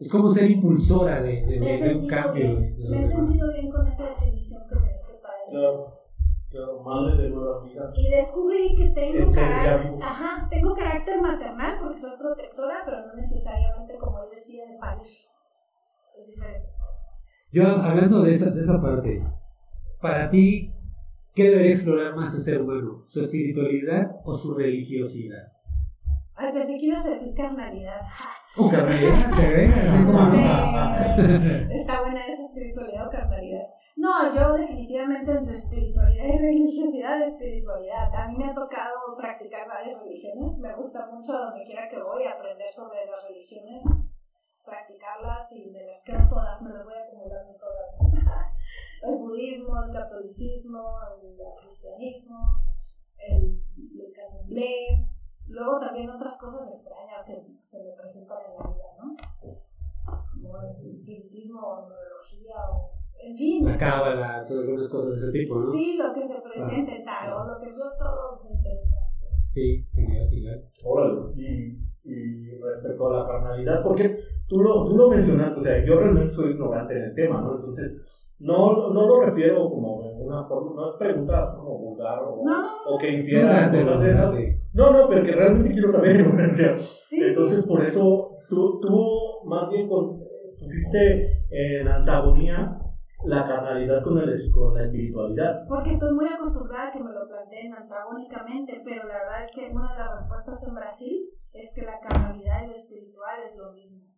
[0.00, 2.58] Es como ser impulsora de, de, de un cambio.
[2.58, 5.92] me he sentido bien con esa definición que me hace para Claro,
[6.48, 7.92] claro, madre de nuevas vidas.
[7.98, 13.98] Y descubrí que tengo carácter, ajá, tengo carácter maternal porque soy protectora, pero no necesariamente
[13.98, 14.78] como él decía de.
[16.18, 16.68] Es diferente.
[17.52, 19.22] Yo, hablando de esa, de esa parte,
[20.00, 20.72] para ti,
[21.34, 23.02] ¿qué debería explorar más el ser humano?
[23.04, 25.52] ¿Su espiritualidad o su religiosidad?
[26.36, 28.00] Ay, pensé que ibas a decir carnalidad.
[28.56, 29.64] O carnalidad, se ve,
[31.70, 33.66] Está buena esa espiritualidad o carnalidad.
[33.96, 38.14] No, yo definitivamente entre espiritualidad y religiosidad, espiritualidad.
[38.14, 40.58] A mí me ha tocado practicar varias religiones.
[40.58, 43.82] Me gusta mucho donde quiera que voy aprender sobre las religiones
[44.64, 47.90] practicarlas y me las quedo todas, me las voy acumulando todas.
[49.02, 52.38] el budismo, el catolicismo, el, cristianismo,
[53.18, 53.62] el,
[53.98, 55.19] el
[55.50, 57.34] luego también otras cosas extrañas que
[57.70, 59.14] se me presentan en la vida, ¿no?
[60.42, 62.90] Como el espiritismo o numerología o
[63.22, 63.64] en fin.
[63.66, 65.70] La cábala, todas algunas cosas de ese tipo, ¿no?
[65.72, 68.96] Sí, lo que se presenta, el tarot, lo que yo todo me interesa.
[69.52, 70.60] Sí, genial, genial.
[70.84, 75.84] Órale, y, y respecto a la carnalidad, porque tú lo, tú lo mencionaste, o sea,
[75.84, 77.56] yo realmente soy ignorante en el tema, ¿no?
[77.56, 77.92] Entonces,
[78.38, 82.40] no, no lo refiero como de una forma, no es preguntas como vulgar o,
[82.86, 84.30] o que infiera cosas de esas.
[84.72, 86.24] No, no, pero que realmente quiero saber,
[87.08, 89.08] sí, Entonces, por eso tú, tú
[89.46, 90.18] más bien con,
[90.58, 92.76] pusiste en antagonía
[93.26, 95.66] la carnalidad con, el, con la espiritualidad.
[95.68, 99.68] Porque estoy muy acostumbrada a que me lo planteen antagónicamente, pero la verdad es que
[99.70, 103.72] una de las respuestas en Brasil es que la carnalidad y lo espiritual es lo
[103.72, 104.10] mismo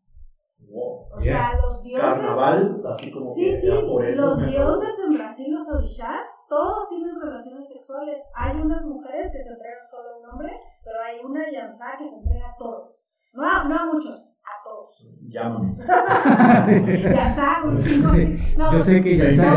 [0.71, 2.07] o sea, los dioses.
[2.07, 7.02] Carnaval, así como sí, sí, los dioses en Brasil, los orishas, todos tienen
[7.43, 8.23] relaciones sexuales.
[8.35, 10.53] Hay unas mujeres que se entregan solo a un hombre,
[10.85, 12.99] pero hay una Yansá que se entrega a todos.
[13.33, 15.07] No a, no a muchos, a todos.
[15.29, 15.77] Llámame.
[17.15, 18.13] Yansá, un chingo.
[18.57, 19.55] No, Yo sé que Yansá.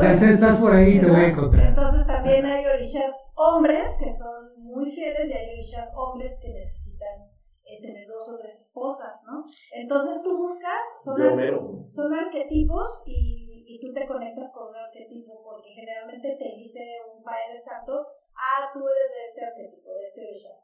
[0.00, 1.66] Yansá, estás por ahí, te voy a encontrar.
[1.66, 7.34] Entonces también hay orishas hombres que son muy fieles y hay orishas hombres que necesitan
[7.80, 9.44] tener dos o tres esposas, ¿no?
[9.72, 15.70] Entonces tú buscas, son, son arquetipos y, y, tú te conectas con un arquetipo porque
[15.70, 16.80] generalmente te dice
[17.14, 20.54] un padre santo, ah, tú eres de este arquetipo, de este Orisha,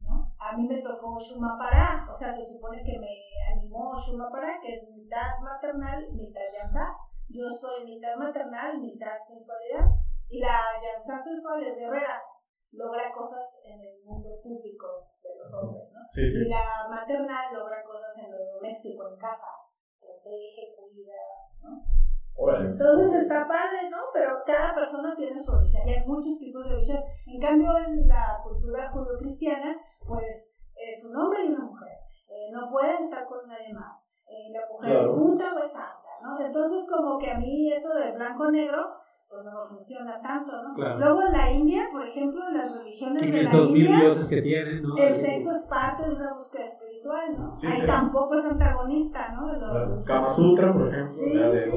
[0.00, 0.32] ¿no?
[0.38, 3.14] A mí me tocó Shumapara, o sea, se supone que me
[3.52, 6.96] animó Shumapara, que es mitad maternal, mitad yansa.
[7.28, 9.86] Yo soy mitad maternal, mitad sensualidad.
[10.28, 12.22] Y la yansa sensual es guerrera,
[12.72, 14.86] logra cosas en el mundo público
[15.22, 16.00] de los hombres, ¿no?
[16.14, 19.46] Y la maternal logra cosas en lo doméstico, en casa,
[20.00, 21.14] protege, cuida,
[21.62, 22.00] ¿no?
[22.36, 23.98] Entonces está padre, ¿no?
[24.12, 27.00] Pero cada persona tiene su origen y hay muchos tipos de origen.
[27.26, 31.98] En cambio, en la cultura judio-cristiana, pues es un hombre y una mujer.
[32.28, 34.06] Eh, no pueden estar con nadie más.
[34.26, 36.40] Eh, la mujer es puta o es santa, ¿no?
[36.40, 38.94] Entonces, como que a mí eso de blanco-negro,
[39.30, 40.98] pues no funciona tanto, ¿no?
[40.98, 44.82] Luego en la India, por ejemplo, en las religiones de la India, dioses que tienen,
[44.82, 44.96] ¿no?
[44.96, 47.58] el sexo es parte de una búsqueda espiritual, ¿no?
[47.62, 49.52] Ahí tampoco es antagonista, ¿no?
[49.52, 51.12] Los, Kama Sutra, por ejemplo.
[51.12, 51.70] Sí, sí.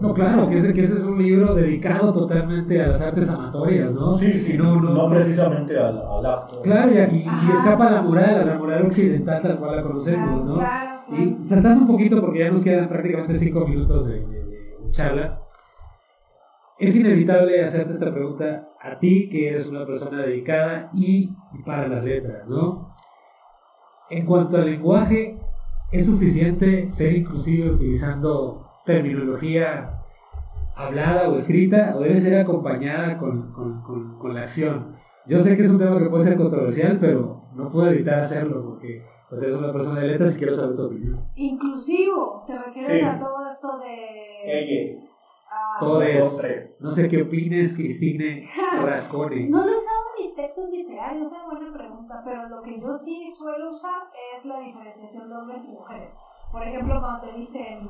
[0.00, 3.92] No, claro, que ese, que ese es un libro dedicado totalmente a las artes amatorias,
[3.92, 4.14] ¿no?
[4.14, 6.62] Sí, sí, no, no, no precisamente al, al acto.
[6.62, 10.54] Claro, y, y, escapa la moral, a la moral occidental tal cual la conocemos, ¿no?
[10.54, 14.90] Claro, Y saltando un poquito, porque ya nos quedan prácticamente cinco minutos de, de, de
[14.90, 15.43] charla,
[16.78, 21.30] es inevitable hacerte esta pregunta a ti, que eres una persona dedicada y
[21.64, 22.94] para las letras, ¿no?
[24.10, 25.38] En cuanto al lenguaje,
[25.92, 30.00] ¿es suficiente ser inclusive utilizando terminología
[30.76, 34.96] hablada o escrita o debe ser acompañada con, con, con, la acción?
[35.26, 38.62] Yo sé que es un tema que puede ser controversial, pero no puedo evitar hacerlo
[38.62, 41.24] porque pues, eres una persona de letras y quiero saber tu opinión.
[41.36, 45.13] Inclusivo, te refieres a todo esto de...
[45.80, 46.40] Todos.
[46.80, 48.48] No sé qué opines, Cristine
[48.80, 49.46] Rascone.
[49.50, 52.80] No lo he usado en mis textos literarios, es una buena pregunta, pero lo que
[52.80, 54.02] yo sí suelo usar
[54.36, 56.14] es la diferenciación de hombres y mujeres.
[56.52, 57.88] Por ejemplo, cuando te dicen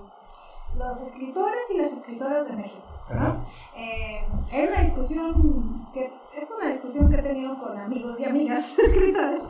[0.77, 2.83] los escritores y las escritoras de México.
[3.15, 3.47] ¿no?
[3.77, 8.65] Eh, es una discusión que es una discusión que he tenido con amigos y amigas
[8.79, 9.43] escritores.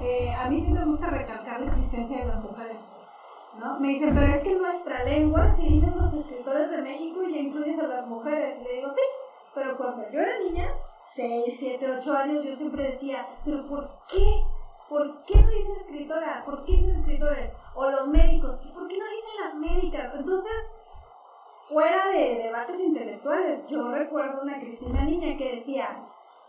[0.00, 2.78] Eh, a mí sí me gusta recalcar la existencia de las mujeres
[3.80, 7.78] Me dicen, pero es que nuestra lengua, si dicen los escritores de México, ya incluyes
[7.80, 8.56] a las mujeres.
[8.60, 9.00] Y le digo, sí,
[9.52, 10.70] pero cuando yo era niña,
[11.16, 14.44] 6, 7, 8 años, yo siempre decía, pero ¿por qué?
[14.88, 16.44] ¿Por qué no dicen escritoras?
[16.44, 17.52] ¿Por qué dicen escritores?
[17.74, 20.14] O los médicos, ¿y por qué no dicen las médicas?
[20.14, 20.70] Entonces,
[21.68, 25.98] fuera de debates intelectuales, yo recuerdo una Cristina Niña que decía,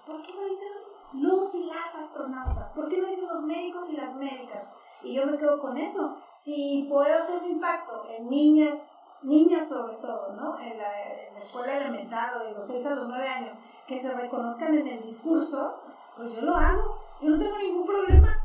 [0.06, 0.74] ¿por qué no dicen
[1.14, 2.72] los y las astronautas?
[2.76, 4.72] ¿Por qué no dicen los médicos y las médicas?
[5.04, 6.18] Y yo me quedo con eso.
[6.32, 8.76] Si puedo hacer un impacto en niñas,
[9.24, 10.60] niñas sobre todo, ¿no?
[10.60, 13.54] En la, escuela elemental o de los 6 a los 9 años,
[13.88, 15.76] que se reconozcan en el discurso,
[16.16, 17.00] pues yo lo hago.
[17.22, 18.38] Yo no tengo ningún problema.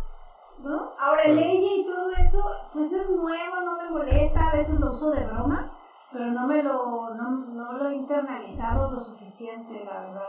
[0.62, 0.92] ¿No?
[0.98, 5.10] Ahora, el y todo eso, pues es nuevo, no me molesta, a veces lo uso
[5.10, 5.70] de broma,
[6.10, 10.28] pero no me lo, no, no lo he internalizado lo suficiente, la verdad.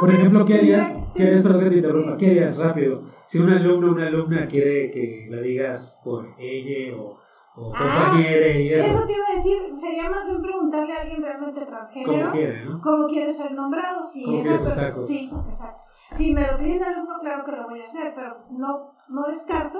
[0.00, 0.90] Por ejemplo, ¿qué harías?
[1.14, 2.16] ¿Qué harías, perdón que te interrumpa?
[2.16, 3.02] ¿Qué harías rápido?
[3.28, 7.18] Si un alumno o una alumna quiere que la digas por ella o,
[7.56, 8.86] o Ah, quiere y eso.
[8.94, 12.64] Eso te iba a decir, sería más bien preguntarle a alguien realmente transgénero Como quiere,
[12.64, 12.80] ¿no?
[12.80, 14.00] cómo quiere ser nombrado.
[14.24, 15.82] ¿Cómo estar con- Sí, exacto.
[16.16, 19.26] Si me lo pide el alumno, claro que lo voy a hacer, pero no, no
[19.28, 19.78] descarto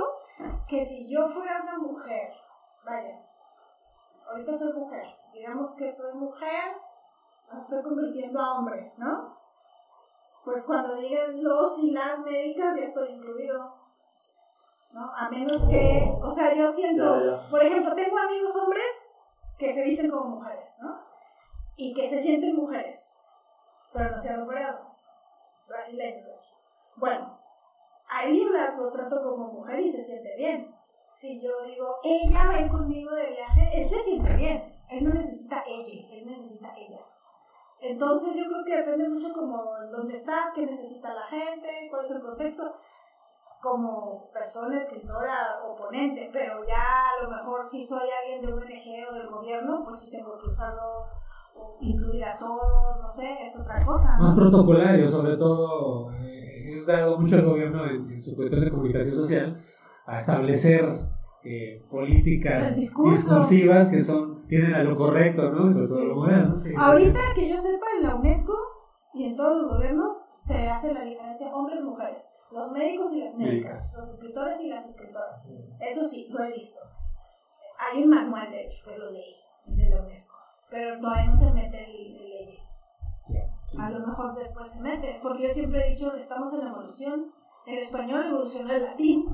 [0.68, 2.28] que si yo fuera una mujer,
[2.84, 3.16] vaya,
[4.30, 6.72] ahorita soy mujer, digamos que soy mujer,
[7.50, 9.37] me estoy convirtiendo a hombre, ¿no?
[10.48, 13.70] Pues cuando digan los y las médicas ya estoy incluido.
[14.92, 15.14] ¿No?
[15.14, 17.50] A menos que, o sea, yo siento, Ya, ya.
[17.50, 19.12] por ejemplo, tengo amigos hombres
[19.58, 21.00] que se visten como mujeres, ¿no?
[21.76, 23.12] Y que se sienten mujeres,
[23.92, 24.86] pero no se han operado.
[25.68, 26.56] Brasileños.
[26.96, 27.38] Bueno,
[28.08, 30.74] a él la- lo trato como mujer y se siente bien.
[31.12, 34.74] Si yo digo, ella va a ir conmigo de viaje, él se siente bien.
[34.88, 37.00] Él no necesita ella, él necesita ella.
[37.80, 42.10] Entonces yo creo que depende mucho como dónde estás, qué necesita la gente, cuál es
[42.10, 42.74] el contexto.
[43.62, 49.10] Como persona, escritora, oponente, pero ya a lo mejor si soy alguien de un ONG
[49.10, 51.06] o del gobierno, pues sí tengo que usarlo,
[51.56, 54.16] o incluir a todos, no sé, es otra cosa.
[54.16, 54.24] ¿no?
[54.24, 58.70] Más protocolario, sobre todo, eh, es dado mucho al gobierno en, en su cuestión de
[58.70, 59.64] comunicación social
[60.06, 60.84] a establecer
[61.44, 65.70] eh, políticas discursivas que son tienen a lo correcto, ¿no?
[65.70, 66.06] Sobre todo Sí.
[66.06, 66.56] lo moderno.
[66.58, 68.54] Sí, sí, Ahorita que yo sepa, en la UNESCO
[69.14, 73.92] y en todos los gobiernos se hace la diferencia hombres-mujeres, los médicos y las médicas,
[73.96, 75.46] los escritores y las escritoras.
[75.80, 76.78] Eso sí, lo he visto.
[77.78, 79.34] Hay un manual, de hecho, que lo leí,
[79.66, 80.34] de la UNESCO,
[80.70, 82.58] pero todavía no se mete el, el ley.
[83.78, 87.26] A lo mejor después se mete, porque yo siempre he dicho, estamos en evolución.
[87.66, 89.26] El español evolucionó el latín.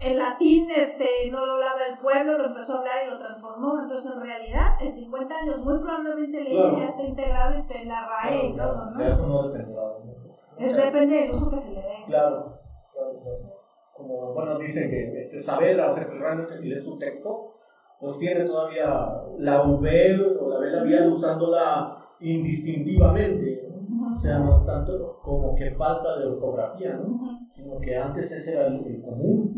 [0.00, 3.80] El latín este, no lo hablaba el pueblo, lo empezó a hablar y lo transformó.
[3.80, 6.78] Entonces, en realidad, en 50 años, muy probablemente el Claro.
[6.78, 9.00] ya esté integrado, esté en la RAE y todo, ¿no?
[9.04, 10.36] eso no dependerá de nosotros.
[10.58, 11.96] Es depende del uso que se le dé.
[12.06, 12.58] Claro,
[12.92, 13.54] claro, claro.
[13.96, 17.54] Como, bueno, dice que este, Saavedra, o sea, que realmente si lees su texto,
[18.00, 24.14] pues tiene todavía la V o la B labial usándola indistintivamente, ¿no?
[24.16, 27.38] O sea, no es tanto como que falta de ortografía, ¿no?
[27.54, 29.54] Sino que antes ese era el común.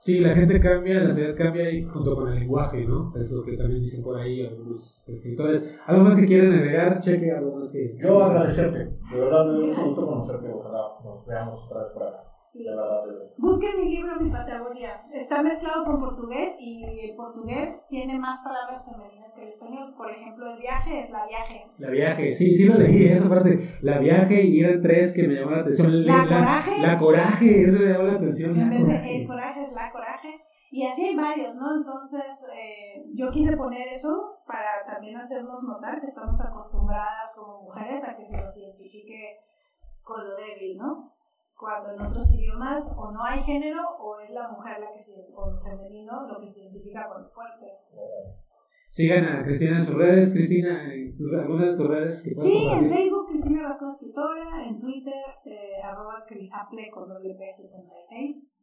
[0.00, 3.12] Sí, la gente cambia, la sociedad cambia y junto con el lenguaje, ¿no?
[3.16, 5.78] Es lo que también dicen por ahí algunos escritores.
[5.86, 7.00] ¿Algo más que quieren agregar?
[7.00, 7.98] Cheque, algo más que...
[7.98, 12.02] Yo agradecerte, de verdad me dio mucho gusto conocerte, ojalá nos veamos otra vez por
[12.04, 12.22] acá.
[12.52, 12.64] Sí.
[12.64, 13.32] De de.
[13.38, 15.02] Busquen mi libro Mi Patagonia.
[15.12, 19.94] Está mezclado con portugués y el portugués tiene más palabras femeninas que el español.
[19.96, 21.64] Por ejemplo, el viaje es la viaje.
[21.78, 23.78] La viaje, sí, sí lo leí, esa parte.
[23.82, 26.04] La viaje y eran tres que me llamó la atención.
[26.04, 26.78] La coraje.
[26.78, 28.50] La coraje, eso me llamó la atención.
[28.50, 29.20] En la vez de coraje.
[29.20, 30.40] el coraje es la coraje.
[30.72, 31.76] Y así hay varios, ¿no?
[31.76, 38.02] Entonces, eh, yo quise poner eso para también hacernos notar que estamos acostumbradas como mujeres
[38.04, 39.38] a que se nos identifique
[40.02, 41.12] con lo débil, ¿no?
[41.60, 45.12] Cuando en otros idiomas o no hay género o es la mujer la que se,
[45.34, 47.66] o lo femenino lo que se identifica con fuerte.
[48.90, 50.32] Sigan a Cristina en sus redes.
[50.32, 52.90] Cristina, ¿en tus- ¿alguna de tus redes que Sí, en?
[52.90, 58.56] Facebook Cristina Vasco Escritora, en Twitter eh, arroba crisaple con doble P 76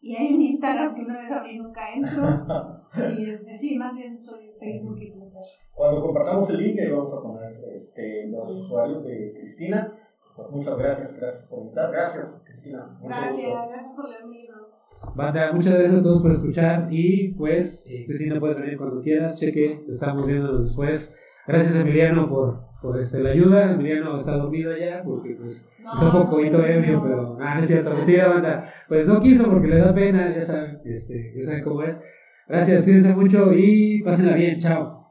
[0.00, 2.24] y hay un Instagram que una vez abrí y nunca entro
[3.18, 5.42] y este, sí, más bien soy Facebook y Twitter.
[5.72, 9.96] Cuando compartamos el link, ahí vamos a poner este, los usuarios de Cristina.
[10.36, 11.90] Pues muchas gracias, gracias por invitar.
[11.90, 12.98] Gracias, Cristina.
[13.02, 14.82] Gracias, gracias por leer mi libro.
[15.14, 19.38] Banda, muchas gracias a todos por escuchar y pues, eh, Cristina, puedes venir cuando quieras,
[19.38, 21.14] cheque, estamos viéndonos después.
[21.46, 26.30] Gracias Emiliano por, por este, la ayuda, Emiliano está dormido ya porque pues, está un
[26.30, 29.92] poquito ebrio, pero nada, no es cierto, mentira banda, pues no quiso porque le da
[29.92, 32.00] pena, ya saben, este, ya saben cómo es.
[32.48, 35.01] Gracias, cuídense mucho y pásenla bien, chao.